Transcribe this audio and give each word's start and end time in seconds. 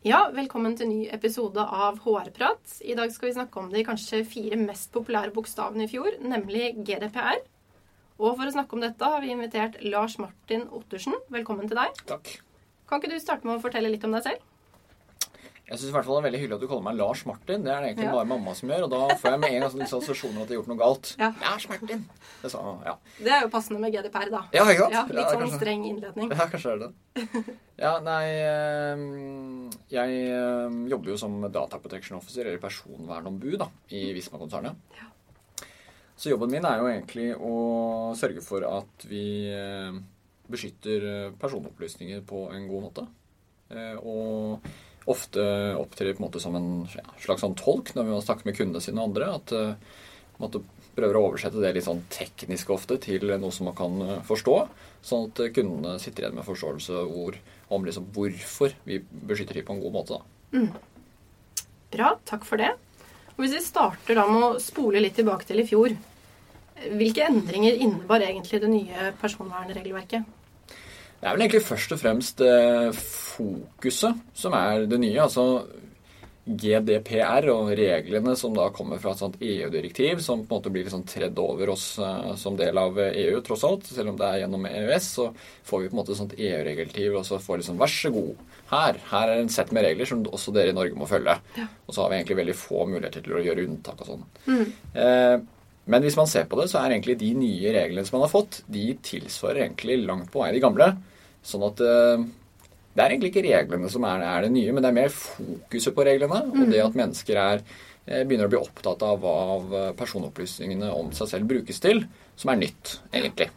Ja, 0.00 0.30
velkommen 0.32 0.72
til 0.80 0.88
ny 0.88 1.00
episode 1.12 1.60
av 1.60 1.98
HR-prat. 2.00 2.70
I 2.88 2.94
dag 2.96 3.10
skal 3.12 3.28
vi 3.28 3.34
snakke 3.34 3.60
om 3.60 3.66
de 3.68 3.82
kanskje 3.84 4.22
fire 4.24 4.56
mest 4.56 4.88
populære 4.94 5.28
bokstavene 5.34 5.84
i 5.84 5.90
fjor, 5.92 6.14
nemlig 6.24 6.70
GDPR. 6.88 7.42
Og 8.16 8.38
for 8.38 8.48
å 8.48 8.54
snakke 8.54 8.78
om 8.78 8.80
dette 8.80 9.10
har 9.12 9.20
vi 9.20 9.34
invitert 9.34 9.76
Lars 9.84 10.16
Martin 10.16 10.64
Ottersen. 10.72 11.18
Velkommen 11.28 11.68
til 11.68 11.76
deg. 11.76 12.00
Takk. 12.08 12.32
Kan 12.88 13.02
ikke 13.02 13.12
du 13.12 13.20
starte 13.20 13.44
med 13.44 13.58
å 13.58 13.60
fortelle 13.60 13.92
litt 13.92 14.06
om 14.08 14.16
deg 14.16 14.24
selv? 14.24 14.49
Jeg 15.70 15.78
synes 15.78 15.90
i 15.92 15.94
hvert 15.94 16.04
fall 16.08 16.16
det 16.16 16.20
er 16.20 16.26
veldig 16.26 16.38
hyggelig 16.42 16.56
at 16.56 16.62
du 16.64 16.66
kaller 16.66 16.82
meg 16.82 16.96
Lars 16.98 17.20
Martin. 17.28 17.62
Det 17.62 17.70
er 17.70 17.80
det 17.84 17.90
egentlig 17.92 18.06
Ja. 18.08 18.14
bare 18.16 18.26
mamma 18.26 18.54
som 18.58 18.68
gjør, 18.72 18.82
og 18.84 18.90
da 18.90 19.14
får 19.20 19.30
jeg 19.30 19.38
med 19.40 19.50
en 19.54 19.60
gang 19.60 19.70
sånn 19.70 19.78
litt 19.84 19.92
assosiasjoner 19.94 20.42
at 20.42 20.48
jeg 20.50 20.56
har 20.56 20.58
gjort 20.64 20.70
noe 20.72 20.80
galt. 20.80 21.10
Ja. 21.20 21.28
Lars 21.40 21.68
Martin. 21.70 22.00
Det 22.42 22.50
sa 22.50 22.62
ja. 22.88 22.94
Det 23.20 23.30
er 23.36 23.40
jo 23.44 23.48
passende 23.52 23.78
med 23.84 23.92
GDPR, 23.94 24.30
da. 24.34 24.40
Ja, 24.52 24.64
ikke 24.66 24.88
sant? 24.88 24.92
Ja, 24.98 25.04
litt 25.06 25.14
Ja, 25.20 25.28
sånn 25.30 25.44
kanskje. 25.44 25.60
streng 25.60 25.84
innledning. 25.86 26.30
Ja, 26.34 26.46
kanskje 26.50 26.72
er 26.74 26.78
det. 26.82 26.90
Ja, 27.80 27.92
nei 28.04 28.24
ehm, 28.44 29.70
Jeg 29.88 30.18
ehm, 30.34 30.82
jobber 30.90 31.14
jo 31.14 31.16
som 31.16 31.40
data 31.52 31.78
protection 31.78 32.18
officer, 32.18 32.42
eller 32.44 32.58
personvernombud, 32.58 33.56
da, 33.62 33.68
i 33.90 34.12
Visma-konsernet. 34.12 34.74
Så 36.20 36.28
jobben 36.34 36.50
min 36.50 36.64
er 36.68 36.78
jo 36.82 36.90
egentlig 36.90 37.30
å 37.40 38.12
sørge 38.18 38.42
for 38.44 38.60
at 38.68 39.06
vi 39.08 39.22
eh, 39.48 39.94
beskytter 40.50 41.06
eh, 41.08 41.30
personopplysninger 41.40 42.20
på 42.28 42.42
en 42.52 42.66
god 42.68 42.82
måte. 42.90 43.06
Eh, 43.70 43.96
Og 44.02 44.60
ofte 45.08 45.42
opptrer 45.78 46.12
på 46.14 46.22
en 46.22 46.26
måte 46.26 46.42
som 46.42 46.56
en 46.58 46.70
slags 47.20 47.44
sånn 47.44 47.56
tolk 47.58 47.94
når 47.96 48.08
vi 48.08 48.20
snakker 48.26 48.48
med 48.48 48.58
kundene 48.58 48.84
sine 48.84 49.00
og 49.00 49.10
andre. 49.10 49.30
At 49.38 49.54
eh, 49.56 49.96
måte 50.42 50.62
prøver 50.96 51.16
å 51.16 51.24
oversette 51.30 51.62
det 51.62 51.72
litt 51.76 51.86
sånn 51.86 52.02
teknisk 52.12 52.72
ofte 52.74 52.98
til 53.02 53.30
noe 53.30 53.54
som 53.54 53.70
man 53.70 53.78
kan 53.78 53.96
eh, 54.04 54.20
forstå. 54.28 54.56
Sånn 55.06 55.30
at 55.30 55.42
eh, 55.44 55.52
kundene 55.56 55.96
sitter 56.02 56.26
igjen 56.26 56.36
med 56.38 56.48
forståelse 56.48 57.04
ord, 57.24 57.40
om 57.70 57.86
liksom 57.86 58.10
hvorfor 58.14 58.74
vi 58.84 59.00
beskytter 59.08 59.60
dem 59.60 59.68
på 59.68 59.76
en 59.76 59.82
god 59.84 59.96
måte. 59.96 60.20
Da. 60.20 60.64
Bra, 61.90 62.14
takk 62.28 62.46
for 62.46 62.60
det. 62.60 62.74
Og 63.36 63.44
hvis 63.44 63.56
vi 63.56 63.64
starter 63.64 64.18
da 64.18 64.26
med 64.28 64.42
å 64.44 64.62
spole 64.62 65.02
litt 65.02 65.16
tilbake 65.18 65.48
til 65.48 65.62
i 65.62 65.68
fjor. 65.68 65.94
Hvilke 66.80 67.26
endringer 67.28 67.76
innebar 67.76 68.22
egentlig 68.24 68.60
det 68.62 68.68
nye 68.72 69.10
personvernregelverket? 69.20 70.36
Det 71.20 71.28
er 71.28 71.36
vel 71.36 71.44
egentlig 71.44 71.66
først 71.66 71.92
og 71.92 72.00
fremst 72.00 72.40
eh, 72.44 72.88
fokuset 72.96 74.24
som 74.32 74.56
er 74.56 74.86
det 74.88 74.98
nye. 75.02 75.20
Altså 75.20 75.44
GDPR 76.50 77.46
og 77.52 77.68
reglene 77.76 78.32
som 78.38 78.54
da 78.56 78.70
kommer 78.74 78.98
fra 79.02 79.12
et 79.12 79.20
sånt 79.20 79.36
EU-direktiv, 79.44 80.22
som 80.24 80.40
på 80.40 80.48
en 80.48 80.62
måte 80.62 80.72
blir 80.72 80.86
liksom 80.86 81.04
tredd 81.08 81.36
over 81.38 81.74
oss 81.74 81.92
eh, 82.00 82.32
som 82.40 82.56
del 82.58 82.80
av 82.80 82.96
EU, 83.04 83.36
tross 83.44 83.66
alt. 83.68 83.90
Selv 83.92 84.14
om 84.14 84.18
det 84.18 84.30
er 84.30 84.40
gjennom 84.42 84.64
EØS, 84.70 85.10
så 85.18 85.28
får 85.68 85.84
vi 85.84 85.92
på 85.92 85.94
en 85.94 86.00
måte 86.00 86.16
et 86.16 86.22
sånt 86.22 86.34
EU-regeltiv, 86.38 87.20
og 87.20 87.28
så 87.28 87.42
får 87.42 87.60
liksom 87.60 87.84
vær 87.84 87.92
så 87.92 88.14
god, 88.16 88.42
her, 88.70 88.98
her 89.10 89.34
er 89.34 89.42
en 89.42 89.52
sett 89.52 89.72
med 89.74 89.84
regler 89.84 90.08
som 90.08 90.24
også 90.24 90.54
dere 90.54 90.72
i 90.72 90.76
Norge 90.76 90.98
må 90.98 91.08
følge. 91.10 91.36
Og 91.84 91.94
så 91.94 92.04
har 92.04 92.12
vi 92.12 92.20
egentlig 92.20 92.40
veldig 92.40 92.58
få 92.58 92.84
muligheter 92.88 93.24
til 93.26 93.36
å 93.36 93.44
gjøre 93.44 93.68
unntak 93.68 94.04
og 94.04 94.12
sånn. 94.12 94.28
Eh, 94.94 95.36
men 95.90 96.04
hvis 96.04 96.16
man 96.18 96.28
ser 96.30 96.46
på 96.46 96.58
det, 96.60 96.68
så 96.70 96.80
er 96.80 96.94
egentlig 96.94 97.18
de 97.20 97.32
nye 97.34 97.72
reglene 97.74 98.06
som 98.06 98.18
man 98.18 98.28
har 98.28 98.32
fått, 98.32 98.60
de 98.70 98.92
tilsvarer 99.04 99.64
egentlig 99.64 100.00
langt 100.04 100.30
på 100.32 100.42
vei 100.44 100.52
de 100.54 100.62
gamle. 100.62 100.92
Sånn 101.46 101.64
at 101.66 101.82
eh, 101.84 102.24
det 102.90 103.04
er 103.04 103.14
egentlig 103.14 103.30
ikke 103.32 103.46
reglene 103.46 103.90
som 103.92 104.04
er, 104.08 104.24
er 104.26 104.44
det 104.44 104.52
nye, 104.54 104.72
men 104.74 104.84
det 104.84 104.90
er 104.90 104.98
mer 104.98 105.14
fokuset 105.14 105.94
på 105.96 106.04
reglene. 106.06 106.42
Og 106.50 106.72
det 106.72 106.82
at 106.84 106.98
mennesker 106.98 107.40
er, 107.40 107.64
eh, 108.06 108.24
begynner 108.24 108.50
å 108.50 108.52
bli 108.52 108.60
opptatt 108.60 109.04
av 109.06 109.22
hva 109.22 109.36
eh, 109.60 109.90
personopplysningene 109.98 110.90
om 110.92 111.12
seg 111.16 111.30
selv 111.34 111.50
brukes 111.52 111.80
til, 111.82 112.04
som 112.40 112.52
er 112.52 112.62
nytt, 112.64 112.96
egentlig. 113.12 113.50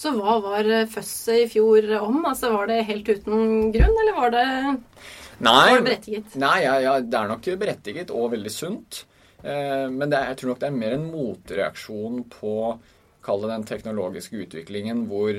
Så 0.00 0.10
hva 0.16 0.40
var 0.42 0.66
fødselet 0.90 1.44
i 1.44 1.50
fjor 1.52 1.84
om? 2.00 2.24
Altså 2.26 2.50
Var 2.50 2.66
det 2.66 2.80
helt 2.88 3.08
uten 3.08 3.68
grunn, 3.74 3.98
eller 4.02 4.16
var 4.16 4.32
det, 4.34 4.46
Nei, 5.38 5.52
var 5.52 5.76
det 5.78 5.86
berettiget? 5.86 6.38
Nei, 6.40 6.56
ja, 6.64 6.78
ja, 6.82 6.94
det 6.98 7.20
er 7.20 7.30
nok 7.30 7.46
berettiget 7.60 8.10
og 8.14 8.32
veldig 8.34 8.52
sunt. 8.52 9.04
Eh, 9.44 9.86
men 9.92 10.08
det 10.08 10.18
er, 10.18 10.32
jeg 10.32 10.40
tror 10.40 10.54
nok 10.54 10.62
det 10.62 10.70
er 10.70 10.78
mer 10.80 10.96
en 10.96 11.08
motreaksjon 11.12 12.24
på 12.32 12.56
Kall 13.24 13.40
det 13.40 13.50
den 13.54 13.62
teknologiske 13.68 14.36
utviklingen 14.36 15.06
hvor 15.08 15.38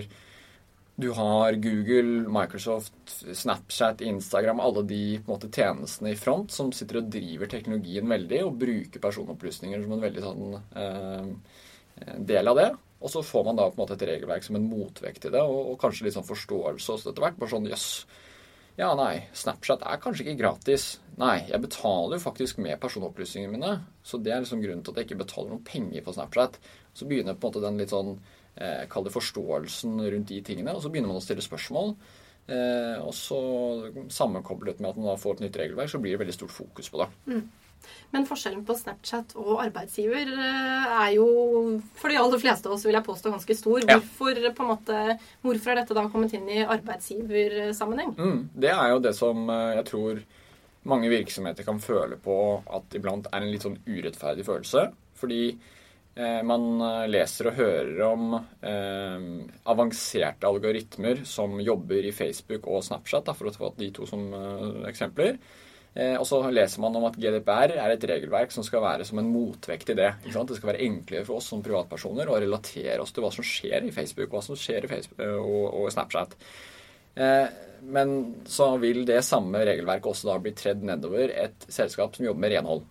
du 0.95 1.09
har 1.11 1.53
Google, 1.59 2.23
Microsoft, 2.31 3.25
Snapchat, 3.33 4.01
Instagram, 4.01 4.61
alle 4.63 4.83
de 4.87 5.01
måte, 5.27 5.49
tjenestene 5.51 6.13
i 6.13 6.19
front 6.19 6.53
som 6.55 6.71
sitter 6.71 7.01
og 7.01 7.09
driver 7.11 7.51
teknologien 7.51 8.07
veldig 8.07 8.39
og 8.45 8.59
bruker 8.61 9.03
personopplysninger 9.03 9.83
som 9.83 9.95
en 9.95 10.05
veldig 10.05 10.23
sånn 10.23 10.55
eh, 10.55 12.13
del 12.31 12.51
av 12.51 12.61
det. 12.61 12.69
Og 13.03 13.11
så 13.11 13.25
får 13.27 13.43
man 13.49 13.59
da 13.59 13.67
på 13.67 13.75
en 13.75 13.83
måte 13.83 13.97
et 13.99 14.05
regelverk 14.07 14.47
som 14.47 14.55
en 14.55 14.69
motvekt 14.69 15.25
til 15.25 15.35
det, 15.35 15.43
og, 15.43 15.73
og 15.73 15.81
kanskje 15.81 16.07
litt 16.07 16.15
sånn 16.15 16.29
forståelse 16.29 16.95
også 16.95 17.11
etter 17.11 17.25
hvert. 17.25 17.35
Bare 17.41 17.51
sånn 17.51 17.67
jøss. 17.67 17.89
Ja, 18.79 18.93
nei, 18.95 19.27
Snapchat 19.35 19.83
er 19.87 19.99
kanskje 20.03 20.25
ikke 20.25 20.39
gratis. 20.45 20.87
Nei, 21.19 21.41
jeg 21.51 21.59
betaler 21.63 22.17
jo 22.17 22.23
faktisk 22.23 22.63
med 22.63 22.79
personopplysningene 22.79 23.51
mine. 23.51 23.75
Så 24.03 24.19
det 24.23 24.31
er 24.31 24.41
liksom 24.43 24.63
grunnen 24.63 24.83
til 24.83 24.95
at 24.95 25.03
jeg 25.03 25.09
ikke 25.09 25.21
betaler 25.25 25.51
noen 25.51 25.67
penger 25.67 26.07
på 26.07 26.15
Snapchat. 26.15 26.57
Så 26.95 27.07
begynner 27.07 27.35
på 27.35 27.47
en 27.47 27.53
måte 27.53 27.63
den 27.67 27.83
litt 27.83 27.91
sånn 27.91 28.15
eh, 28.55 28.85
Kall 28.91 29.07
det 29.07 29.15
forståelsen 29.15 29.99
rundt 30.03 30.31
de 30.31 30.41
tingene. 30.45 30.75
Og 30.75 30.83
så 30.83 30.91
begynner 30.91 31.11
man 31.11 31.21
å 31.21 31.25
stille 31.25 31.45
spørsmål. 31.45 31.95
Eh, 32.45 32.97
og 33.01 33.13
så 33.17 33.39
sammenkoblet 34.13 34.81
med 34.81 34.91
at 34.91 34.97
man 34.99 35.13
da 35.13 35.19
får 35.19 35.39
et 35.39 35.47
nytt 35.47 35.61
regelverk, 35.61 35.89
så 35.91 36.01
blir 36.01 36.15
det 36.15 36.25
veldig 36.25 36.35
stort 36.37 36.53
fokus 36.53 36.91
på 36.93 37.01
det. 37.01 37.09
Men 38.13 38.25
forskjellen 38.25 38.63
på 38.65 38.75
Snapchat 38.77 39.33
og 39.39 39.59
arbeidsgiver 39.63 40.29
eh, 40.31 40.93
er 41.01 41.11
jo 41.17 41.27
for 41.97 42.13
de 42.13 42.19
aller 42.21 42.41
fleste 42.41 42.69
av 42.69 42.77
oss 42.77 42.85
vil 42.85 42.97
jeg 42.97 43.07
påstå 43.07 43.33
ganske 43.33 43.57
stor. 43.57 43.85
Hvorfor, 43.89 44.41
på 44.57 44.65
en 44.65 44.71
måte, 44.71 45.03
hvorfor 45.45 45.73
er 45.73 45.81
dette 45.81 45.97
da 45.97 46.05
kommet 46.11 46.35
inn 46.37 46.47
i 46.49 46.63
arbeidsgiversammenheng? 46.63 48.15
Mm, 48.17 48.41
det 48.65 48.73
er 48.73 48.93
jo 48.93 49.03
det 49.03 49.15
som 49.17 49.49
eh, 49.49 49.75
jeg 49.81 49.87
tror 49.91 50.25
mange 50.85 51.09
virksomheter 51.09 51.65
kan 51.65 51.81
føle 51.81 52.17
på 52.21 52.37
at 52.77 52.97
iblant 52.97 53.27
er 53.31 53.41
en 53.41 53.51
litt 53.51 53.65
sånn 53.65 53.79
urettferdig 53.89 54.45
følelse. 54.45 54.91
Fordi 55.17 55.41
man 56.47 56.65
eh, 56.79 57.05
leser 57.11 57.49
og 57.51 57.57
hører 57.59 58.01
om 58.07 58.37
eh, 58.37 59.27
avanserte 59.67 60.47
algoritmer 60.47 61.25
som 61.27 61.59
jobber 61.59 62.07
i 62.07 62.13
Facebook 62.15 62.69
og 62.71 62.85
Snapchat, 62.87 63.25
da, 63.27 63.35
for 63.35 63.51
å 63.51 63.55
ta 63.55 63.71
de 63.79 63.89
to 63.95 64.07
som 64.07 64.29
eh, 64.31 64.85
eksempler. 64.91 65.39
Eh, 65.95 66.17
og 66.19 66.25
så 66.27 66.41
leser 66.51 66.81
man 66.83 66.95
om 66.99 67.05
at 67.07 67.15
GDPR 67.15 67.77
er 67.79 67.93
et 67.93 68.07
regelverk 68.09 68.51
som 68.51 68.65
skal 68.67 68.83
være 68.83 69.05
som 69.07 69.21
en 69.21 69.29
motvekt 69.31 69.87
til 69.87 69.99
det. 69.99 70.09
Det 70.25 70.57
skal 70.57 70.73
være 70.73 70.83
enklere 70.83 71.27
for 71.27 71.39
oss 71.39 71.47
som 71.53 71.63
privatpersoner 71.63 72.27
å 72.27 72.39
relatere 72.43 72.99
oss 72.99 73.15
til 73.15 73.23
hva 73.23 73.31
som 73.31 73.47
skjer 73.47 73.87
i 73.87 73.93
Facebook, 73.95 74.31
hva 74.33 74.43
som 74.43 74.59
skjer 74.59 74.87
i 74.87 74.91
Facebook 74.91 75.23
eh, 75.23 75.37
og, 75.39 75.69
og 75.83 75.93
Snapchat. 75.95 76.35
Eh, 77.15 77.45
men 77.85 78.17
så 78.49 78.73
vil 78.81 79.05
det 79.07 79.21
samme 79.23 79.61
regelverket 79.67 80.11
også 80.11 80.31
da 80.31 80.41
bli 80.43 80.51
tredd 80.57 80.83
nedover 80.83 81.31
et 81.31 81.67
selskap 81.71 82.15
som 82.15 82.27
jobber 82.27 82.43
med 82.43 82.55
renhold. 82.57 82.83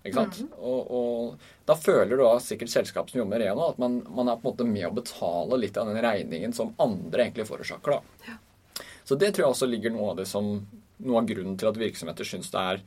Ikke 0.00 0.16
sant? 0.16 0.38
og, 0.56 0.92
og 0.96 1.66
da 1.68 1.74
føler 1.76 2.16
da 2.16 2.30
sikkert 2.40 2.72
selskap 2.72 3.10
som 3.10 3.20
jobber 3.20 3.34
med 3.36 3.42
renhold, 3.44 3.74
at 3.74 3.82
man, 3.82 3.98
man 4.08 4.30
er 4.32 4.38
på 4.40 4.48
en 4.48 4.54
måte 4.54 4.68
med 4.68 4.86
å 4.88 4.94
betale 4.96 5.58
litt 5.60 5.76
av 5.76 5.90
den 5.90 6.00
regningen 6.00 6.54
som 6.56 6.72
andre 6.80 7.26
egentlig 7.26 7.48
forårsaker. 7.50 7.98
da. 7.98 8.38
Så 9.04 9.18
det 9.20 9.34
tror 9.34 9.44
jeg 9.44 9.56
også 9.56 9.68
ligger 9.68 9.92
noe 9.92 10.14
av 10.14 10.22
det 10.22 10.28
som 10.30 10.48
noe 11.00 11.20
av 11.20 11.28
grunnen 11.28 11.58
til 11.60 11.68
at 11.68 11.80
virksomheter 11.80 12.28
syns 12.28 12.50
det 12.52 12.64
er 12.72 12.82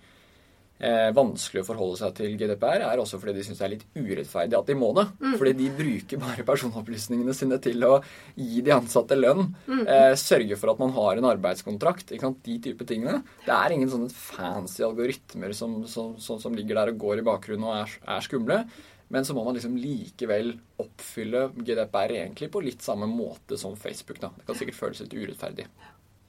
vanskelig 1.16 1.62
å 1.62 1.68
forholde 1.68 2.00
seg 2.02 2.16
til 2.18 2.34
GDPR, 2.36 2.82
er 2.84 3.00
også 3.00 3.16
fordi 3.22 3.38
de 3.38 3.44
syns 3.46 3.62
det 3.62 3.66
er 3.68 3.72
litt 3.76 3.86
urettferdig 3.96 4.58
at 4.58 4.68
de 4.68 4.76
må 4.76 4.90
det. 4.98 5.06
Fordi 5.40 5.54
de 5.56 5.70
bruker 5.78 6.20
bare 6.20 6.44
personopplysningene 6.48 7.36
sine 7.38 7.60
til 7.64 7.86
å 7.88 7.94
gi 8.36 8.60
de 8.66 8.74
ansatte 8.76 9.16
lønn. 9.16 9.54
Eh, 9.70 10.12
sørge 10.20 10.58
for 10.60 10.74
at 10.74 10.82
man 10.84 10.92
har 10.98 11.22
en 11.22 11.30
arbeidskontrakt. 11.30 12.12
Ikke 12.12 12.28
sant? 12.28 12.42
De 12.44 12.58
type 12.68 12.88
tingene. 12.90 13.22
Det 13.46 13.54
er 13.56 13.76
ingen 13.78 13.92
sånne 13.94 14.12
fancy 14.12 14.84
algoritmer 14.84 15.56
som, 15.56 15.84
som, 15.88 16.18
som, 16.20 16.42
som 16.44 16.58
ligger 16.58 16.82
der 16.82 16.92
og 16.92 17.00
går 17.06 17.22
i 17.22 17.28
bakgrunnen 17.32 17.70
og 17.70 17.78
er, 17.80 17.96
er 18.18 18.28
skumle. 18.28 18.60
Men 19.14 19.26
så 19.28 19.36
må 19.38 19.44
man 19.46 19.56
liksom 19.56 19.76
likevel 19.78 20.56
oppfylle 20.82 21.48
GDPR 21.62 22.16
egentlig 22.18 22.50
på 22.52 22.64
litt 22.66 22.82
samme 22.84 23.08
måte 23.08 23.60
som 23.62 23.76
Facebook. 23.78 24.20
da. 24.20 24.32
Det 24.36 24.48
kan 24.48 24.58
sikkert 24.58 24.80
føles 24.80 25.04
litt 25.04 25.14
urettferdig. 25.14 25.68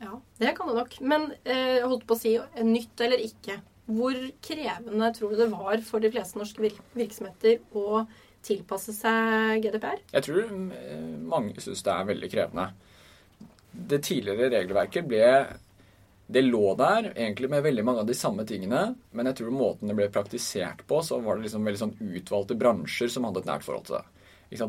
Ja, 0.05 0.19
det 0.38 0.52
kan 0.58 0.69
det 0.69 0.76
nok. 0.76 0.99
Men 1.00 1.31
eh, 1.43 1.81
holdt 1.81 2.05
på 2.06 2.17
å 2.17 2.20
si 2.20 2.35
nytt 2.61 3.00
eller 3.00 3.23
ikke. 3.25 3.56
Hvor 3.85 4.17
krevende 4.45 5.11
tror 5.13 5.33
du 5.33 5.41
det 5.43 5.51
var 5.53 5.83
for 5.85 6.01
de 6.01 6.11
fleste 6.13 6.41
norske 6.41 6.71
virksomheter 6.97 7.59
å 7.77 8.05
tilpasse 8.45 8.95
seg 8.97 9.61
GDPR? 9.65 10.01
Jeg 10.15 10.27
tror 10.27 10.41
eh, 10.49 11.05
mange 11.21 11.61
syns 11.61 11.85
det 11.85 11.93
er 11.93 12.09
veldig 12.09 12.31
krevende. 12.33 12.71
Det 13.75 14.01
tidligere 14.07 14.53
regelverket 14.53 15.07
ble 15.09 15.29
Det 16.25 16.41
lå 16.41 16.73
der 16.79 17.11
egentlig 17.11 17.51
med 17.53 17.65
veldig 17.67 17.83
mange 17.85 18.01
av 18.01 18.09
de 18.09 18.17
samme 18.17 18.47
tingene, 18.49 18.95
men 19.13 19.29
jeg 19.29 19.43
tror 19.43 19.53
måten 19.53 19.91
det 19.91 19.97
ble 19.99 20.07
praktisert 20.09 20.81
på, 20.89 21.03
så 21.05 21.19
var 21.21 21.37
det 21.37 21.45
liksom 21.45 21.67
veldig 21.69 21.83
sånn 21.83 21.99
utvalgte 22.01 22.57
bransjer 22.57 23.11
som 23.13 23.27
hadde 23.29 23.43
et 23.43 23.51
nært 23.51 23.67
forhold 23.67 23.85
til 23.91 23.99
det. 23.99 24.07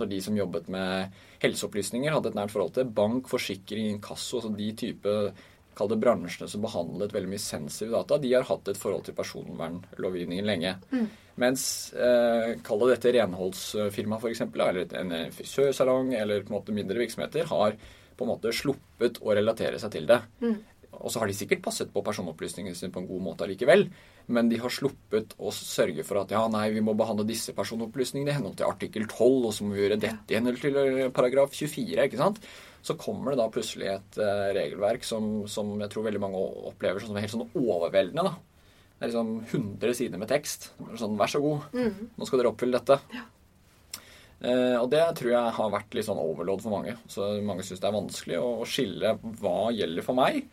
De 0.10 0.20
som 0.20 0.36
jobbet 0.36 0.68
med 0.74 1.16
helseopplysninger, 1.44 2.12
hadde 2.12 2.34
et 2.34 2.36
nært 2.36 2.52
forhold 2.52 2.74
til 2.76 2.92
bank, 2.92 3.30
forsikring, 3.32 3.94
inkasso, 3.94 4.42
altså 4.42 4.52
de 4.58 4.68
type 4.76 5.14
kall 5.76 5.92
det 5.92 6.00
bransjene 6.02 6.50
som 6.52 6.64
behandlet 6.64 7.14
veldig 7.16 7.32
mye 7.34 7.44
sensitive 7.44 7.96
data, 7.98 8.20
de 8.22 8.34
har 8.34 8.48
hatt 8.48 8.72
et 8.72 8.80
forhold 8.80 9.06
til 9.08 9.18
personvernlovgivningen 9.18 10.48
lenge. 10.48 10.76
Mm. 10.92 11.08
Mens 11.44 11.66
eh, 11.94 12.54
kall 12.64 12.86
det 12.86 12.94
dette 12.94 13.16
renholdsfirma 13.18 14.22
f.eks., 14.22 14.46
eller 14.48 14.96
en 15.02 15.16
frisørsalong 15.36 16.14
eller 16.16 16.46
på 16.46 16.54
en 16.54 16.58
måte 16.60 16.76
mindre 16.76 17.02
virksomheter, 17.04 17.50
har 17.52 17.76
på 18.16 18.24
en 18.24 18.32
måte 18.32 18.54
sluppet 18.56 19.20
å 19.20 19.36
relatere 19.36 19.80
seg 19.82 19.92
til 19.98 20.08
det. 20.08 20.22
Mm. 20.44 20.56
Og 20.96 21.12
så 21.12 21.22
har 21.22 21.30
de 21.30 21.36
sikkert 21.36 21.64
passet 21.66 21.90
på 21.92 22.04
personopplysningene 22.06 22.78
sine 22.78 22.94
på 22.94 23.02
en 23.02 23.10
god 23.10 23.24
måte 23.26 23.46
allikevel, 23.46 23.88
men 24.32 24.50
de 24.50 24.60
har 24.62 24.74
sluppet 24.74 25.36
å 25.38 25.52
sørge 25.54 26.06
for 26.08 26.22
at 26.22 26.32
ja, 26.34 26.46
nei, 26.52 26.70
vi 26.74 26.84
må 26.86 26.96
behandle 26.98 27.28
disse 27.28 27.54
personopplysningene 27.58 28.32
i 28.32 28.38
henhold 28.38 28.56
til 28.60 28.70
artikkel 28.70 29.08
12, 29.10 29.20
og 29.50 29.52
så 29.54 29.68
må 29.68 29.76
vi 29.76 29.84
gjøre 29.84 30.00
dette 30.02 30.34
i 30.34 30.40
henhold 30.40 30.62
til 30.64 30.80
eh, 30.82 31.12
paragraf 31.16 31.54
24, 31.54 32.08
ikke 32.08 32.22
sant? 32.22 32.40
Så 32.86 32.94
kommer 33.02 33.34
det 33.34 33.40
da 33.42 33.48
plutselig 33.50 33.88
et 33.90 34.18
uh, 34.22 34.52
regelverk 34.54 35.06
som, 35.08 35.48
som, 35.50 35.72
jeg 35.82 35.90
tror 35.90 36.06
veldig 36.06 36.22
mange 36.22 36.42
opplever 36.70 37.02
som 37.02 37.18
helt 37.18 37.34
sånn 37.34 37.48
overveldende, 37.58 38.28
da. 38.28 38.36
Det 38.96 39.08
er 39.08 39.10
liksom 39.12 39.32
100 39.50 39.96
sider 39.98 40.22
med 40.22 40.30
tekst. 40.30 40.70
Sånn, 41.02 41.18
vær 41.20 41.32
så 41.34 41.42
god, 41.44 41.66
Mm. 41.74 42.12
nå 42.16 42.28
skal 42.30 42.40
dere 42.40 42.52
oppfylle 42.54 42.78
dette. 42.78 43.00
Ja. 43.16 43.24
Eh, 44.46 44.76
og 44.78 44.90
det 44.92 45.02
tror 45.18 45.32
jeg 45.32 45.56
har 45.58 45.72
vært 45.74 45.96
litt 45.98 46.06
sånn 46.08 46.22
overload 46.22 46.62
for 46.64 46.76
mange. 46.76 46.94
Så 47.12 47.28
mange 47.44 47.66
syns 47.66 47.82
det 47.82 47.90
er 47.90 47.96
vanskelig 47.98 48.38
å 48.44 48.52
skille 48.70 49.16
hva 49.42 49.58
gjelder 49.74 50.06
for 50.06 50.18
meg, 50.20 50.46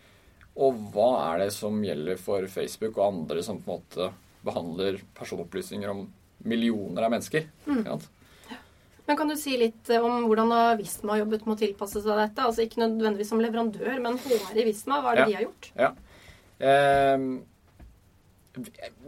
og 0.56 0.81
hva 0.94 1.11
er 1.32 1.44
det 1.44 1.50
som 1.55 1.79
gjelder 1.84 2.19
for 2.20 2.46
Facebook 2.52 2.96
og 2.99 3.06
andre 3.11 3.44
som 3.44 3.61
på 3.61 3.69
en 3.73 3.79
måte 3.82 4.11
behandler 4.46 4.99
personopplysninger 5.19 5.93
om 5.93 6.06
millioner 6.49 7.06
av 7.06 7.12
mennesker. 7.14 7.46
Mm. 7.69 7.84
Men 9.06 9.16
kan 9.19 9.28
du 9.28 9.37
si 9.37 9.56
litt 9.58 9.90
om 9.99 10.26
hvordan 10.28 10.50
har 10.54 10.76
Visma 10.78 11.16
jobbet 11.19 11.44
med 11.46 11.56
å 11.56 11.60
tilpasse 11.60 12.02
seg 12.04 12.16
dette? 12.20 12.44
Altså 12.46 12.62
Ikke 12.66 12.78
nødvendigvis 12.84 13.32
som 13.32 13.40
leverandør, 13.43 13.96
men 14.00 14.19
HR 14.22 14.60
i 14.62 14.64
Visma, 14.69 15.00
hva 15.02 15.12
er 15.12 15.16
det 15.16 15.25
Ja. 15.25 15.26
de 15.26 15.34
har 15.34 15.46
gjort? 15.49 15.70
Ja. 15.76 15.90
Eh, 16.60 17.19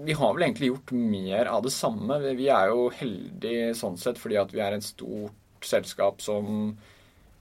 vi- 0.05 0.13
har 0.13 0.35
vel 0.35 0.43
egentlig 0.43 0.71
gjort 0.73 0.93
mer 0.93 1.47
av 1.47 1.63
det 1.63 1.73
samme. 1.73 2.19
Vi- 2.37 2.49
er 2.49 2.69
jo 2.69 2.91
heldige 2.91 3.75
sånn 3.75 3.99
sett 3.99 4.17
fordi 4.19 4.37
at 4.41 4.51
vi 4.53 4.61
er 4.61 4.73
et 4.75 4.83
stort 4.83 5.33
selskap 5.61 6.21
som 6.21 6.77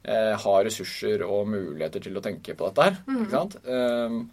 eh, 0.06 0.36
har 0.36 0.64
ressurser 0.66 1.22
og 1.24 1.48
muligheter 1.48 2.02
til 2.04 2.14
å 2.16 2.22
tenke 2.22 2.54
på 2.58 2.68
dette 2.68 2.84
her. 2.84 2.98
Mhm. 3.08 3.26
Ikke 3.26 3.32
sant? 3.32 3.56
Ehm, 3.66 4.30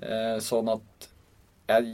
eh, 0.00 0.38
sånn 0.40 0.72
at 0.72 1.08
jeg, 1.68 1.84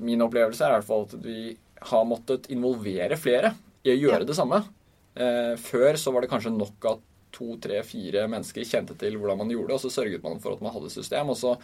min 0.00 0.20
opplevelse 0.20 0.60
er 0.62 0.70
i 0.70 0.80
hvert 0.80 0.84
fall 0.86 1.02
at 1.02 1.14
vi 1.24 1.56
har 1.80 2.04
måttet 2.04 2.46
involvere 2.54 3.18
flere 3.18 3.52
i 3.84 3.90
å 3.90 3.98
gjøre 4.00 4.20
Ja. 4.20 4.24
det 4.24 4.36
samme. 4.36 4.64
Eh, 5.14 5.54
før 5.60 5.98
så 6.00 6.12
var 6.14 6.24
det 6.24 6.30
kanskje 6.32 6.54
nok 6.54 6.86
at 6.88 7.02
to, 7.32 7.56
tre, 7.64 7.80
fire 7.84 8.26
mennesker 8.28 8.64
kjente 8.68 8.96
til 9.00 9.16
hvordan 9.16 9.38
man 9.40 9.52
gjorde 9.52 9.70
det, 9.72 9.76
og 9.78 9.84
så 9.84 9.92
sørget 9.92 10.24
man 10.24 10.40
for 10.40 10.52
at 10.56 10.60
man 10.64 10.72
hadde 10.74 10.90
et 10.90 10.96
system, 10.98 11.30
og 11.32 11.38
så 11.40 11.54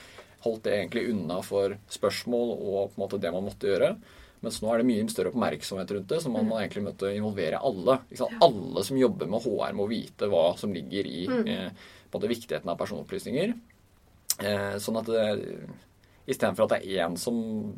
holdt 0.44 0.62
det 0.64 0.72
egentlig 0.78 1.08
unna 1.12 1.40
for 1.44 1.74
spørsmål 1.92 2.54
og 2.56 2.78
på 2.92 2.96
en 2.96 3.02
måte 3.04 3.20
det 3.20 3.32
man 3.34 3.44
måtte 3.48 3.68
gjøre. 3.68 3.90
Mens 4.40 4.60
nå 4.62 4.70
er 4.70 4.78
det 4.80 4.86
mye 4.86 5.08
større 5.10 5.32
oppmerksomhet 5.32 5.90
rundt 5.96 6.12
det, 6.12 6.20
så 6.22 6.30
man 6.30 6.46
må 6.46 6.60
egentlig 6.60 6.84
måtte 6.86 7.10
involvere 7.10 7.58
alle. 7.58 7.98
Alle 8.44 8.84
som 8.86 9.00
jobber 9.00 9.26
med 9.26 9.42
HR, 9.42 9.74
må 9.74 9.88
vite 9.90 10.28
hva 10.30 10.44
som 10.60 10.72
ligger 10.72 11.08
i 11.10 11.26
Mm. 11.26 11.48
eh, 11.48 11.70
måte 12.14 12.30
viktigheten 12.30 12.70
av 12.70 12.78
personopplysninger. 12.78 13.52
Eh, 14.38 14.76
sånn 14.78 15.00
at 15.00 15.06
det, 15.10 15.58
istedenfor 16.28 16.64
at 16.64 16.76
det 16.78 16.86
er 16.86 17.08
én 17.08 17.18
som 17.18 17.74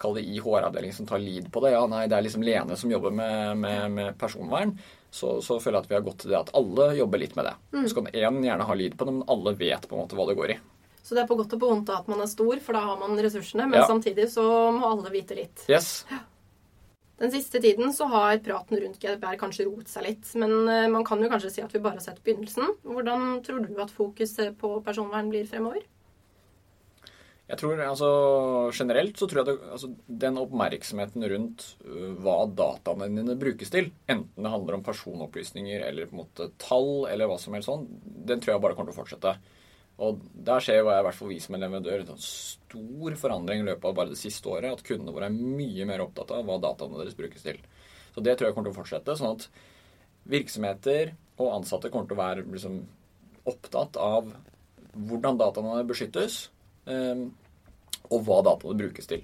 Kall 0.00 0.16
det 0.16 0.22
i 0.24 0.38
HR-avdelingen 0.40 0.96
som 0.96 1.06
tar 1.08 1.20
lead 1.20 1.50
på 1.52 1.60
det. 1.64 1.74
Ja, 1.74 1.82
nei, 1.90 2.06
det 2.08 2.16
er 2.16 2.24
liksom 2.24 2.44
Lene 2.46 2.76
som 2.80 2.90
jobber 2.92 3.12
med, 3.12 3.58
med, 3.60 3.90
med 3.98 4.18
personvern. 4.18 4.72
Så, 5.10 5.40
så 5.44 5.58
føler 5.60 5.80
jeg 5.80 5.84
at 5.84 5.90
vi 5.90 5.96
har 5.98 6.04
gått 6.06 6.22
til 6.22 6.32
det 6.32 6.38
at 6.38 6.52
alle 6.56 6.92
jobber 6.96 7.20
litt 7.20 7.36
med 7.36 7.50
det. 7.50 7.54
Mm. 7.74 7.84
Så 7.90 7.98
kan 7.98 8.08
én 8.14 8.40
gjerne 8.46 8.68
ha 8.68 8.76
lyd 8.78 8.96
på 8.96 9.08
det, 9.08 9.16
men 9.18 9.28
alle 9.34 9.52
vet 9.58 9.88
på 9.90 9.96
en 9.98 10.04
måte 10.04 10.16
hva 10.18 10.28
det 10.30 10.38
går 10.38 10.54
i. 10.54 10.58
Så 11.02 11.16
det 11.16 11.24
er 11.24 11.30
på 11.30 11.36
godt 11.36 11.54
og 11.56 11.60
på 11.62 11.68
vondt 11.70 11.90
at 11.92 12.08
man 12.12 12.20
er 12.22 12.28
stor, 12.30 12.60
for 12.62 12.76
da 12.76 12.82
har 12.84 12.98
man 13.00 13.18
ressursene, 13.18 13.66
men 13.66 13.80
Ja. 13.80 13.86
samtidig 13.88 14.28
så 14.30 14.44
må 14.76 14.86
alle 14.86 15.10
vite 15.10 15.34
litt. 15.34 15.64
Yes. 15.68 16.04
Den 17.20 17.32
siste 17.32 17.60
tiden 17.60 17.92
så 17.92 18.06
har 18.08 18.38
praten 18.40 18.78
rundt 18.80 19.00
GDPR 19.00 19.36
kanskje 19.40 19.66
roet 19.68 19.90
seg 19.92 20.06
litt, 20.06 20.28
men 20.40 20.54
eh, 20.68 20.86
man 20.88 21.04
kan 21.04 21.20
jo 21.20 21.28
kanskje 21.28 21.50
si 21.52 21.60
at 21.64 21.74
vi 21.74 21.82
bare 21.82 21.98
har 21.98 22.04
sett 22.04 22.22
begynnelsen. 22.24 22.76
Hvordan 22.86 23.42
tror 23.44 23.66
du 23.66 23.74
at 23.82 23.92
fokuset 23.92 24.56
på 24.60 24.78
personvern 24.86 25.28
blir 25.32 25.44
fremover? 25.50 25.82
Jeg 27.50 27.58
tror, 27.58 27.80
altså 27.82 28.08
Generelt 28.78 29.18
så 29.18 29.26
tror 29.26 29.40
jeg 29.40 29.56
at 29.56 29.70
altså, 29.74 29.88
den 30.22 30.36
oppmerksomheten 30.38 31.24
rundt 31.32 31.64
uh, 31.82 32.12
hva 32.22 32.44
dataene 32.46 33.08
dine 33.10 33.34
brukes 33.40 33.72
til, 33.74 33.90
enten 34.06 34.46
det 34.46 34.52
handler 34.52 34.76
om 34.78 34.84
personopplysninger 34.86 35.82
eller 35.88 36.06
på 36.06 36.14
en 36.14 36.20
måte 36.22 36.50
tall 36.62 37.08
eller 37.10 37.26
hva 37.30 37.40
som 37.42 37.56
helst 37.56 37.70
sånn, 37.72 37.88
den 38.28 38.42
tror 38.42 38.54
jeg 38.54 38.62
bare 38.62 38.78
kommer 38.78 38.92
til 38.92 39.00
å 39.00 39.00
fortsette. 39.02 39.34
Og 40.00 40.20
der 40.46 40.62
skjer 40.64 40.84
hva 40.84 40.94
jeg 40.94 41.02
i 41.02 41.06
hvert 41.08 41.18
fall 41.18 41.32
vi 41.32 41.40
som 41.44 41.56
en 41.56 41.64
leverandør 41.64 42.04
en 42.06 42.22
stor 42.24 43.16
forandring 43.20 43.60
i 43.60 43.66
løpet 43.66 43.88
av 43.90 43.96
bare 43.98 44.14
det 44.14 44.20
siste 44.20 44.48
året. 44.48 44.70
At 44.72 44.86
kundene 44.86 45.12
våre 45.12 45.28
er 45.28 45.34
mye 45.58 45.88
mer 45.90 46.04
opptatt 46.06 46.32
av 46.32 46.46
hva 46.48 46.56
dataene 46.62 47.02
deres 47.02 47.18
brukes 47.18 47.44
til. 47.44 47.58
Så 48.14 48.24
det 48.24 48.38
tror 48.38 48.48
jeg 48.48 48.56
kommer 48.56 48.70
til 48.70 48.78
å 48.78 48.80
fortsette. 48.80 49.18
Sånn 49.18 49.36
at 49.36 49.44
virksomheter 50.30 51.12
og 51.36 51.52
ansatte 51.58 51.90
kommer 51.92 52.08
til 52.08 52.16
å 52.16 52.22
være 52.22 52.46
liksom, 52.46 52.80
opptatt 53.50 53.98
av 54.00 54.32
hvordan 54.96 55.38
dataene 55.40 55.84
beskyttes. 55.90 56.46
eh, 56.88 57.26
og 58.10 58.24
hva 58.26 58.40
dataene 58.46 58.78
brukes 58.78 59.06
til. 59.10 59.22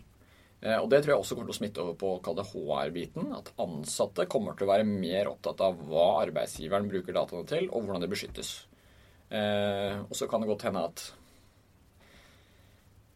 Eh, 0.62 0.78
Og 0.78 0.88
Det 0.90 1.02
tror 1.02 1.14
jeg 1.14 1.20
også 1.20 1.34
kommer 1.36 1.50
til 1.50 1.56
å 1.56 1.60
smitte 1.60 1.82
over 1.82 1.94
på 2.00 2.22
kall 2.22 2.36
det 2.38 2.46
HR-biten. 2.52 3.32
At 3.36 3.52
ansatte 3.58 4.26
kommer 4.26 4.56
til 4.56 4.66
å 4.66 4.72
være 4.72 4.86
mer 4.88 5.28
opptatt 5.32 5.60
av 5.60 5.76
hva 5.88 6.06
arbeidsgiveren 6.26 6.88
bruker 6.88 7.12
dataene 7.12 7.46
til, 7.46 7.68
og 7.70 7.84
hvordan 7.84 8.00
det 8.00 8.10
beskyttes. 8.10 8.64
Eh, 9.30 9.98
og 10.06 10.14
så 10.14 10.28
kan 10.30 10.40
det 10.40 10.48
godt 10.48 10.62
hende 10.68 10.84
at 10.86 11.12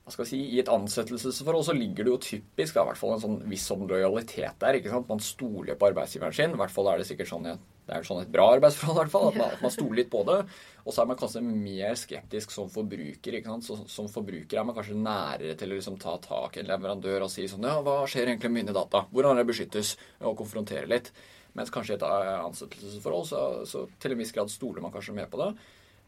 hva 0.05 0.14
skal 0.14 0.25
jeg 0.25 0.31
si, 0.32 0.38
I 0.56 0.61
et 0.62 0.70
ansettelsesforhold 0.73 1.64
så 1.69 1.75
ligger 1.76 2.06
det 2.06 2.11
jo 2.11 2.20
typisk 2.25 2.75
da, 2.75 2.82
i 2.82 2.88
hvert 2.88 2.99
fall 2.99 3.12
en 3.14 3.20
sånn 3.23 3.37
viss 3.47 3.67
sånn 3.70 3.85
lojalitet 3.87 4.58
der. 4.58 4.75
ikke 4.81 4.91
sant? 4.91 5.08
Man 5.08 5.20
stoler 5.23 5.76
på 5.79 5.87
arbeidsgiveren 5.93 6.35
sin. 6.35 6.50
I 6.56 6.58
hvert 6.58 6.73
fall 6.75 6.88
er 6.91 6.99
det 6.99 7.06
sikkert 7.06 7.31
sånn, 7.31 7.47
i- 7.47 7.58
det 7.90 7.96
er 7.96 8.06
sånn 8.06 8.20
et 8.22 8.31
bra 8.31 8.44
arbeidsforhold. 8.54 9.00
i 9.00 9.02
hvert 9.02 9.12
fall, 9.12 9.28
At 9.32 9.38
man, 9.40 9.54
at 9.56 9.62
man 9.64 9.72
stoler 9.75 9.98
litt 9.98 10.10
på 10.12 10.22
det. 10.28 10.38
Og 10.84 10.94
så 10.94 11.02
er 11.02 11.08
man 11.10 11.19
kanskje 11.19 11.42
mer 11.42 11.96
skeptisk 11.98 12.54
som 12.54 12.70
forbruker. 12.70 13.34
ikke 13.34 13.50
sant? 13.50 13.66
Så, 13.66 13.78
som 13.90 14.06
forbruker 14.10 14.60
er 14.60 14.69
man 14.69 14.76
kanskje 14.76 14.94
nærere 14.94 15.56
til 15.58 15.72
å 15.72 15.81
liksom 15.81 15.98
ta 15.98 16.14
tak 16.22 16.56
i 16.56 16.62
en 16.62 16.70
leverandør 16.70 17.26
og 17.26 17.32
si 17.32 17.49
sånn 17.50 17.66
Ja, 17.66 17.80
hva 17.82 18.04
skjer 18.06 18.30
egentlig 18.30 18.52
med 18.52 18.61
mine 18.61 18.76
data? 18.76 19.02
Hvordan 19.11 19.42
det 19.42 19.49
beskyttes? 19.50 19.97
Og 20.23 20.38
konfrontere 20.38 20.87
litt. 20.90 21.11
Mens 21.59 21.73
kanskje 21.75 21.97
i 21.97 21.99
et 21.99 22.06
ansettelsesforhold 22.06 23.26
så, 23.26 23.42
så 23.66 23.85
til 23.99 24.14
en 24.14 24.23
viss 24.23 24.32
grad 24.37 24.52
stoler 24.52 24.85
man 24.85 24.94
kanskje 24.94 25.16
mer 25.18 25.26
på 25.32 25.42
det. 25.42 25.50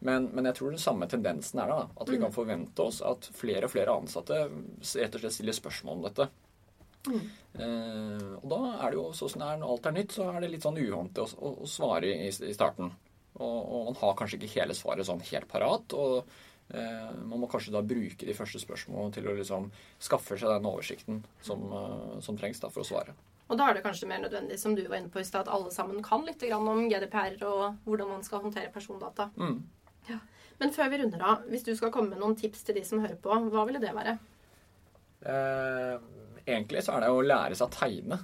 Men, 0.03 0.29
men 0.35 0.47
jeg 0.47 0.57
tror 0.57 0.71
den 0.71 0.81
samme 0.83 1.07
tendensen 1.11 1.61
er 1.63 1.71
da, 1.71 1.83
At 1.99 2.09
vi 2.11 2.19
kan 2.19 2.33
forvente 2.35 2.87
oss 2.87 3.01
at 3.03 3.27
flere 3.35 3.67
og 3.67 3.75
flere 3.75 3.95
ansatte 3.95 4.45
rett 4.47 5.19
og 5.19 5.23
slett 5.23 5.35
stiller 5.35 5.55
spørsmål 5.55 5.99
om 5.99 6.07
dette. 6.07 6.31
Eh, 7.11 8.29
og 8.39 8.45
da 8.49 8.61
er 8.79 8.93
det 8.93 8.97
jo 8.97 9.09
sånn 9.17 9.33
som 9.33 9.43
det 9.43 9.49
er 9.49 9.59
når 9.61 9.73
alt 9.75 9.89
er 9.89 9.97
nytt, 9.97 10.15
så 10.15 10.29
er 10.31 10.39
det 10.41 10.53
litt 10.53 10.65
sånn 10.65 10.79
uvant 10.79 11.19
å, 11.21 11.27
å, 11.37 11.51
å 11.65 11.69
svare 11.69 12.13
i, 12.13 12.29
i 12.31 12.55
starten. 12.55 12.93
Og, 13.33 13.59
og 13.59 13.85
man 13.89 13.99
har 13.99 14.17
kanskje 14.17 14.39
ikke 14.39 14.55
hele 14.59 14.77
svaret 14.77 15.07
sånn 15.09 15.21
helt 15.31 15.49
parat. 15.51 15.97
Og 15.97 16.17
eh, 16.73 17.11
man 17.19 17.43
må 17.43 17.49
kanskje 17.51 17.75
da 17.75 17.83
bruke 17.85 18.29
de 18.29 18.37
første 18.37 18.61
spørsmålene 18.61 19.17
til 19.17 19.29
å 19.29 19.37
liksom 19.37 19.69
skaffe 20.01 20.39
seg 20.39 20.53
den 20.53 20.69
oversikten 20.69 21.21
som, 21.45 21.67
eh, 21.69 22.17
som 22.25 22.39
trengs 22.39 22.63
da 22.63 22.71
for 22.73 22.85
å 22.85 22.89
svare. 22.93 23.15
Og 23.51 23.59
da 23.59 23.67
er 23.69 23.77
det 23.77 23.83
kanskje 23.85 24.07
mer 24.09 24.23
nødvendig, 24.23 24.57
som 24.57 24.73
du 24.73 24.85
var 24.87 25.01
inne 25.01 25.11
på 25.13 25.21
i 25.21 25.27
stad, 25.27 25.45
at 25.45 25.53
alle 25.53 25.71
sammen 25.73 26.01
kan 26.05 26.23
litt 26.25 26.41
grann 26.41 26.67
om 26.69 26.85
GDPR 26.89 27.35
og 27.45 27.83
hvordan 27.85 28.15
man 28.15 28.23
skal 28.25 28.41
håndtere 28.45 28.71
persondata. 28.73 29.29
Mm. 29.35 29.59
Men 30.61 30.71
før 30.71 30.89
vi 30.93 30.99
runder 31.01 31.23
av, 31.27 31.47
hvis 31.51 31.65
du 31.65 31.73
skal 31.75 31.91
komme 31.91 32.13
med 32.13 32.21
noen 32.21 32.37
tips 32.39 32.63
til 32.63 32.77
de 32.77 32.83
som 32.87 33.01
hører 33.03 33.17
på, 33.19 33.35
hva 33.51 33.65
ville 33.67 33.81
det 33.83 33.91
være? 33.95 34.15
Eh, 35.27 35.95
egentlig 36.45 36.83
så 36.85 36.95
er 36.95 37.05
det 37.05 37.11
å 37.13 37.21
lære 37.25 37.57
seg 37.57 37.69
å 37.69 37.75
tegne. 37.75 38.19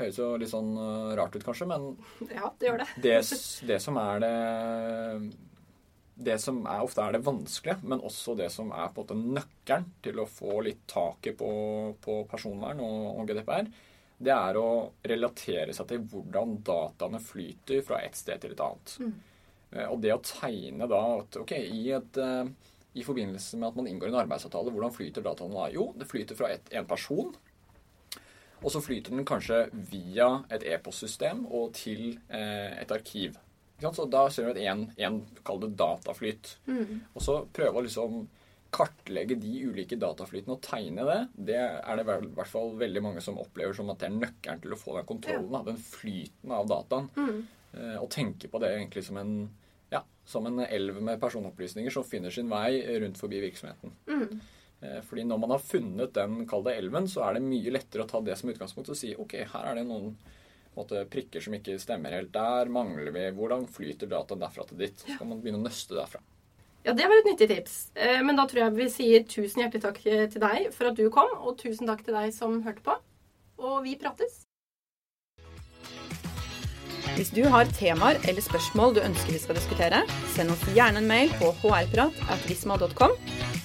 Høres 0.00 0.18
jo 0.18 0.28
litt 0.40 0.50
sånn 0.52 0.72
eh, 0.80 1.14
rart 1.18 1.36
ut 1.36 1.46
kanskje, 1.46 1.68
men 1.70 1.88
Ja, 2.38 2.52
det 2.58 2.68
gjør 2.68 2.82
det. 2.82 2.90
det, 3.04 3.16
det 3.70 3.78
som 3.84 4.00
er 4.00 4.22
det 4.24 4.34
Det 6.28 6.36
som 6.40 6.62
er, 6.66 6.82
ofte 6.84 7.04
er 7.04 7.16
det 7.16 7.24
vanskelige, 7.26 7.80
men 7.88 8.04
også 8.04 8.36
det 8.38 8.50
som 8.54 8.72
er 8.72 8.92
på 8.92 9.04
en 9.04 9.22
måte 9.22 9.38
nøkkelen 9.40 9.88
til 10.04 10.20
å 10.22 10.28
få 10.28 10.60
litt 10.66 10.84
taket 10.90 11.38
på, 11.40 11.52
på 12.04 12.22
personvern 12.30 12.82
og, 12.84 13.08
og 13.16 13.30
GDPR, 13.30 13.70
det 14.22 14.32
er 14.34 14.58
å 14.60 14.68
relatere 15.08 15.74
seg 15.74 15.88
til 15.90 16.04
hvordan 16.12 16.58
dataene 16.62 17.18
flyter 17.22 17.82
fra 17.86 18.02
et 18.04 18.14
sted 18.18 18.42
til 18.42 18.54
et 18.54 18.62
annet. 18.62 18.96
Mm. 19.02 19.14
Og 19.88 19.96
det 20.04 20.12
å 20.14 20.20
tegne 20.22 20.86
da 20.90 21.00
at 21.16 21.38
ok, 21.40 21.54
i, 21.56 21.86
et, 21.96 22.18
eh, 22.20 22.70
i 23.00 23.04
forbindelse 23.06 23.58
med 23.58 23.70
at 23.70 23.78
man 23.80 23.88
inngår 23.88 24.12
en 24.12 24.20
arbeidsavtale, 24.22 24.72
hvordan 24.74 24.94
flyter 24.94 25.24
dataene 25.24 25.56
da? 25.56 25.70
Jo, 25.72 25.88
det 25.98 26.08
flyter 26.10 26.38
fra 26.38 26.52
et, 26.52 26.68
en 26.76 26.88
person. 26.88 27.32
Og 28.62 28.70
så 28.70 28.82
flyter 28.82 29.14
den 29.14 29.26
kanskje 29.26 29.64
via 29.90 30.28
et 30.54 30.64
e-postsystem 30.70 31.44
og 31.50 31.72
til 31.78 32.12
eh, 32.30 32.78
et 32.82 32.94
arkiv. 32.94 33.38
Så 33.82 34.06
da 34.06 34.28
ser 34.30 34.52
vi 34.52 34.68
kall 35.42 35.60
det 35.64 35.72
dataflyt. 35.74 36.56
Og 37.14 37.24
så 37.24 37.40
prøve 37.50 37.80
å 37.80 37.82
liksom 37.82 38.22
kartlegge 38.72 39.36
de 39.36 39.66
ulike 39.68 39.98
dataflytene 40.00 40.54
og 40.54 40.62
tegne 40.64 41.04
det, 41.04 41.18
det 41.50 41.58
er 41.60 41.98
det 41.98 42.04
i 42.06 42.30
hvert 42.38 42.48
fall 42.48 42.70
veldig 42.80 43.02
mange 43.04 43.24
som 43.24 43.36
opplever 43.42 43.76
som 43.76 43.90
at 43.92 44.00
det 44.00 44.08
er 44.08 44.14
nøkkelen 44.16 44.62
til 44.62 44.72
å 44.72 44.78
få 44.80 44.94
den 44.96 45.08
kontrollen. 45.10 45.50
ja. 45.52 45.60
Den 45.66 45.82
flyten 45.82 46.54
av 46.56 46.70
dataen. 46.70 47.10
Mm. 47.18 47.42
og 48.00 48.08
tenke 48.12 48.48
på 48.52 48.60
det 48.62 48.72
egentlig 48.72 49.04
som 49.04 49.18
en, 49.20 49.34
ja, 49.92 50.02
som 50.24 50.48
en 50.48 50.64
elv 50.64 51.02
med 51.04 51.20
personopplysninger 51.20 51.92
som 51.92 52.04
finner 52.04 52.32
sin 52.32 52.50
vei 52.52 52.80
rundt 53.02 53.20
forbi 53.20 53.42
virksomheten. 53.44 53.94
Mm. 54.08 54.40
Eh, 54.82 55.00
Fordi 55.06 55.24
når 55.24 55.38
man 55.38 55.54
har 55.54 55.62
funnet 55.62 56.14
den, 56.14 56.46
kalde 56.50 56.74
elven, 56.74 57.08
så 57.08 57.22
er 57.26 57.38
det 57.38 57.44
mye 57.46 57.74
lettere 57.74 58.04
å 58.04 58.10
ta 58.10 58.20
det 58.20 58.36
som 58.38 58.50
utgangspunkt 58.50 58.90
og 58.90 58.98
si 58.98 59.14
ok, 59.14 59.36
her 59.52 59.70
er 59.70 59.78
det 59.78 59.86
noen 59.86 60.12
måte, 60.76 61.04
prikker 61.12 61.44
som 61.44 61.54
ikke 61.54 61.78
stemmer 61.80 62.14
helt. 62.16 62.32
Der 62.34 62.70
mangler 62.72 63.12
vi 63.14 63.28
Hvordan 63.36 63.66
flyter 63.70 64.10
dataen 64.10 64.42
derfra 64.42 64.66
til 64.68 64.80
ditt? 64.82 64.98
Så 65.04 65.18
kan 65.18 65.30
man 65.30 65.42
begynne 65.42 65.62
å 65.62 65.66
nøste 65.68 65.94
derfra. 65.98 66.22
Ja, 66.82 66.96
det 66.98 67.06
var 67.06 67.20
et 67.20 67.28
nyttig 67.30 67.46
tips. 67.52 67.74
Eh, 67.94 68.22
Men 68.26 68.36
da 68.36 68.46
tror 68.50 68.64
jeg 68.64 68.78
vi 68.80 68.88
sier 68.90 69.26
tusen 69.28 69.62
hjertelig 69.62 69.84
takk 69.84 70.00
til 70.02 70.40
deg 70.42 70.72
for 70.74 70.90
at 70.90 70.96
du 70.98 71.08
kom, 71.14 71.30
og 71.38 71.58
tusen 71.60 71.86
takk 71.86 72.02
til 72.02 72.16
deg 72.18 72.34
som 72.34 72.62
hørte 72.66 72.82
på. 72.82 72.96
Og 73.62 73.84
vi 73.84 73.94
prates. 74.00 74.42
Hvis 77.12 77.30
du 77.36 77.42
har 77.52 77.68
temaer 77.76 78.16
eller 78.24 78.40
spørsmål 78.40 78.94
du 78.96 79.02
ønsker 79.04 79.34
vi 79.36 79.38
skal 79.42 79.58
diskutere, 79.58 80.00
send 80.32 80.50
oss 80.54 80.62
gjerne 80.72 81.02
en 81.02 81.06
mail 81.10 81.28
på 81.38 81.52
hrprat.visma.com. 81.60 83.12